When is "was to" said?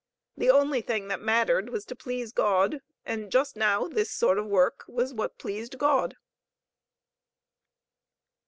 1.69-1.95